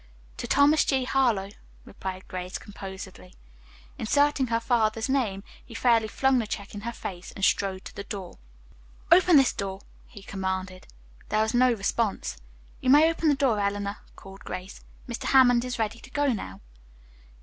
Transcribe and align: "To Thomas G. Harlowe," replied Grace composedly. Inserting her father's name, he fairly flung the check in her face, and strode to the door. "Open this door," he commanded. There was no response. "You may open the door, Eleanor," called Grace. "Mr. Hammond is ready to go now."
"To 0.37 0.47
Thomas 0.47 0.83
G. 0.83 1.03
Harlowe," 1.03 1.51
replied 1.85 2.27
Grace 2.27 2.57
composedly. 2.57 3.35
Inserting 3.99 4.47
her 4.47 4.59
father's 4.59 5.07
name, 5.07 5.43
he 5.63 5.75
fairly 5.75 6.07
flung 6.07 6.39
the 6.39 6.47
check 6.47 6.73
in 6.73 6.81
her 6.81 6.91
face, 6.91 7.31
and 7.33 7.45
strode 7.45 7.85
to 7.85 7.93
the 7.95 8.03
door. 8.03 8.39
"Open 9.11 9.37
this 9.37 9.53
door," 9.53 9.81
he 10.07 10.23
commanded. 10.23 10.87
There 11.29 11.43
was 11.43 11.53
no 11.53 11.71
response. 11.71 12.37
"You 12.79 12.89
may 12.89 13.11
open 13.11 13.27
the 13.27 13.35
door, 13.35 13.59
Eleanor," 13.59 13.97
called 14.15 14.39
Grace. 14.43 14.81
"Mr. 15.07 15.25
Hammond 15.25 15.63
is 15.63 15.77
ready 15.77 15.99
to 15.99 16.09
go 16.09 16.33
now." 16.33 16.61